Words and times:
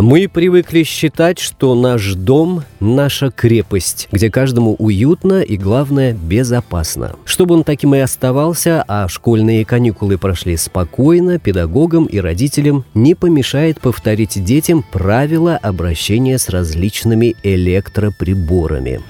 Мы 0.00 0.28
привыкли 0.28 0.84
считать, 0.84 1.40
что 1.40 1.74
наш 1.74 2.14
дом– 2.14 2.62
наша 2.78 3.32
крепость, 3.32 4.08
где 4.12 4.30
каждому 4.30 4.76
уютно 4.78 5.42
и, 5.42 5.56
главное, 5.56 6.12
безопасно. 6.14 7.16
Чтобы 7.24 7.56
он 7.56 7.64
таким 7.64 7.96
и 7.96 7.98
оставался, 7.98 8.84
а 8.86 9.08
школьные 9.08 9.64
каникулы 9.64 10.16
прошли 10.16 10.56
спокойно, 10.56 11.40
педагогам 11.40 12.06
и 12.06 12.20
родителям 12.20 12.84
не 12.94 13.16
помешает 13.16 13.80
повторить 13.80 14.44
детям 14.44 14.84
правила 14.88 15.56
обращения 15.56 16.38
с 16.38 16.48
различными 16.48 17.34
электроприборами. 17.42 19.00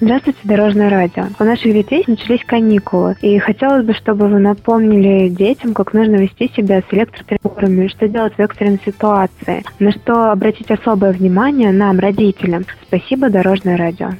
Здравствуйте, 0.00 0.38
Дорожное 0.42 0.90
радио. 0.90 1.26
У 1.38 1.44
наших 1.44 1.72
детей 1.72 2.02
начались 2.08 2.44
каникулы, 2.44 3.16
и 3.22 3.38
хотелось 3.38 3.86
бы, 3.86 3.94
чтобы 3.94 4.26
вы 4.26 4.40
напомнили 4.40 5.28
детям, 5.28 5.72
как 5.72 5.92
нужно 5.92 6.16
вести 6.16 6.50
себя 6.56 6.80
с 6.80 6.92
электроприборами, 6.92 7.86
что 7.86 8.08
делать 8.08 8.34
в 8.36 8.40
экстренной 8.40 8.80
ситуации, 8.84 9.62
на 9.78 9.92
что 9.92 10.32
обратить 10.32 10.70
особое 10.70 11.12
внимание 11.12 11.70
нам, 11.70 12.00
родителям. 12.00 12.64
Спасибо, 12.88 13.30
Дорожное 13.30 13.76
радио. 13.76 14.10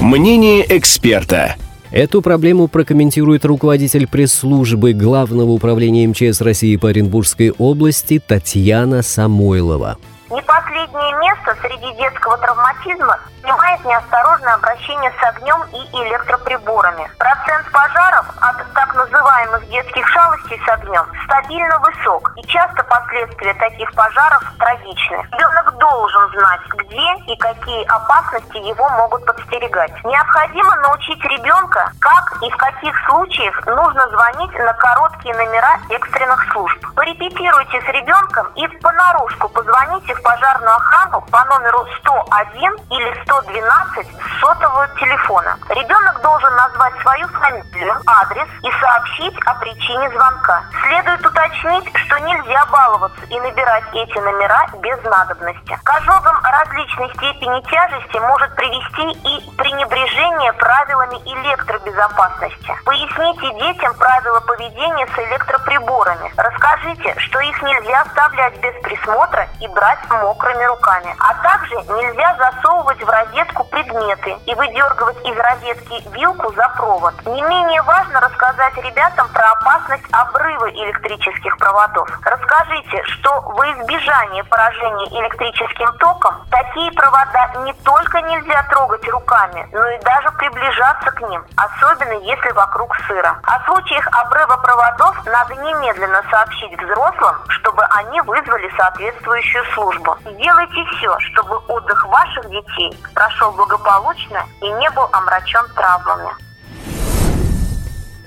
Мнение 0.00 0.64
эксперта. 0.68 1.56
Эту 1.90 2.22
проблему 2.22 2.68
прокомментирует 2.68 3.44
руководитель 3.44 4.06
пресс-службы 4.06 4.92
Главного 4.92 5.50
управления 5.50 6.06
МЧС 6.06 6.40
России 6.40 6.76
по 6.76 6.88
Оренбургской 6.88 7.50
области 7.50 8.20
Татьяна 8.24 9.02
Самойлова. 9.02 9.98
Не 10.30 10.40
последнее 10.40 11.12
место 11.16 11.54
среди 11.60 11.92
детского 11.96 12.38
травматизма 12.38 13.18
занимает 13.42 13.84
неосторожное 13.84 14.54
обращение 14.54 15.12
с 15.20 15.22
огнем 15.22 15.62
и 15.70 16.02
электроприборами. 16.02 17.10
Процент 17.18 17.70
пожаров 17.70 18.26
от 18.40 18.72
так 18.72 18.94
называемых 18.94 19.68
детских 19.68 20.08
шалостей 20.08 20.58
с 20.64 20.68
огнем 20.68 21.04
стабильно 21.24 21.78
высок, 21.78 22.32
и 22.36 22.42
часто 22.46 22.83
последствия 23.14 23.54
таких 23.54 23.92
пожаров 23.94 24.42
трагичны. 24.58 25.16
Ребенок 25.32 25.78
должен 25.78 26.30
знать, 26.30 26.60
где 26.74 27.32
и 27.32 27.36
какие 27.36 27.84
опасности 27.86 28.56
его 28.56 28.88
могут 28.90 29.24
подстерегать. 29.24 29.92
Необходимо 30.04 30.74
научить 30.76 31.22
ребенка, 31.24 31.92
как 32.00 32.42
и 32.42 32.50
в 32.50 32.56
каких 32.56 32.94
случаях 33.06 33.66
нужно 33.66 34.08
звонить 34.08 34.52
на 34.58 34.72
короткие 34.74 35.34
номера 35.36 35.78
экстренных 35.90 36.52
служб. 36.52 36.78
Порепетируйте 36.96 37.80
с 37.80 37.88
ребенком 37.88 38.46
и 38.56 38.66
понарошку 38.78 39.48
позвоните 39.48 40.14
в 40.14 40.22
пожарную 40.22 40.74
охрану 40.74 41.20
по 41.30 41.44
номеру 41.44 41.86
101 42.00 42.76
или 42.90 43.22
112 43.22 44.06
сотового 44.40 44.88
телефона. 44.98 45.56
Ребенок 45.68 46.20
должен 46.20 46.54
назвать 46.56 46.94
свою 47.02 47.28
фамилию, 47.28 47.94
адрес 48.06 48.48
и 48.62 48.70
сообщить 48.80 49.38
о 49.46 49.54
причине 49.54 50.10
звонка. 50.10 50.62
Следует 50.82 51.24
уточнить, 51.24 51.96
что 51.96 52.18
нельзя 52.18 52.64
баловаться 53.04 53.24
и 53.28 53.40
набирать 53.40 53.84
эти 53.92 54.18
номера 54.18 54.66
без 54.80 55.02
надобности. 55.04 55.78
К 55.82 55.90
ожогам 55.96 56.40
различной 56.42 57.08
степени 57.14 57.60
тяжести 57.62 58.18
может 58.18 58.54
привести 58.54 59.10
и 59.12 59.56
пренебрежение 59.56 60.52
правилами 60.54 61.16
электробезопасности. 61.24 62.72
Поясните 62.84 63.58
детям 63.60 63.94
правила 63.94 64.40
поведения 64.40 65.06
с 65.06 65.18
электроприборами. 65.18 66.32
Расскажите, 66.36 67.14
что 67.18 67.40
их 67.40 67.62
нельзя 67.62 68.02
оставлять 68.02 68.58
без 68.60 68.74
присмотра 68.82 69.48
и 69.60 69.68
брать 69.68 69.98
мокрыми 70.10 70.64
руками. 70.64 71.14
А 71.18 71.34
также 71.42 71.74
нельзя 71.76 72.36
засовывать 72.36 73.02
в 73.02 73.08
розетку 73.08 73.64
предметы 73.64 74.36
и 74.46 74.54
выдергивать 74.54 75.16
из 75.24 75.36
розетки 75.36 76.08
вилку 76.14 76.52
за 76.54 76.68
провод. 76.76 77.14
Не 77.26 77.42
менее 77.42 77.82
важно 77.82 78.20
рассказать 78.20 78.76
ребятам 78.76 79.28
про 79.28 79.50
опасность 79.52 80.04
обрыва 80.12 80.70
электрических 80.70 81.56
проводов. 81.58 82.08
Расскажите, 82.22 82.93
что 83.04 83.40
во 83.40 83.66
избежание 83.72 84.44
поражения 84.44 85.06
электрическим 85.20 85.92
током 85.98 86.34
такие 86.50 86.90
провода 86.92 87.52
не 87.64 87.72
только 87.84 88.20
нельзя 88.22 88.62
трогать 88.70 89.06
руками, 89.08 89.68
но 89.72 89.86
и 89.88 89.98
даже 90.00 90.30
приближаться 90.32 91.10
к 91.10 91.20
ним, 91.22 91.44
особенно 91.56 92.18
если 92.24 92.50
вокруг 92.52 92.94
сыро. 93.06 93.36
О 93.42 93.64
случаях 93.64 94.06
обрыва 94.12 94.56
проводов 94.58 95.26
надо 95.26 95.54
немедленно 95.56 96.22
сообщить 96.30 96.80
взрослым, 96.82 97.36
чтобы 97.48 97.82
они 97.90 98.20
вызвали 98.22 98.70
соответствующую 98.76 99.64
службу. 99.74 100.16
Сделайте 100.24 100.84
все, 100.96 101.18
чтобы 101.20 101.56
отдых 101.68 102.06
ваших 102.06 102.48
детей 102.50 102.98
прошел 103.14 103.52
благополучно 103.52 104.44
и 104.60 104.70
не 104.72 104.90
был 104.90 105.08
омрачен 105.12 105.66
травмами. 105.74 106.43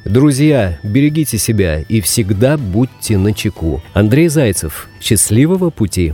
Друзья, 0.09 0.79
берегите 0.83 1.37
себя 1.37 1.81
и 1.81 1.99
всегда 1.99 2.57
будьте 2.57 3.17
начеку. 3.17 3.81
Андрей 3.93 4.29
Зайцев. 4.29 4.87
Счастливого 5.01 5.69
пути. 5.69 6.13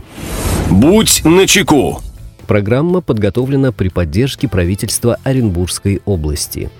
Будь 0.68 1.22
начеку. 1.24 2.00
Программа 2.48 3.00
подготовлена 3.00 3.70
при 3.70 3.88
поддержке 3.88 4.48
правительства 4.48 5.18
Оренбургской 5.22 6.02
области. 6.06 6.70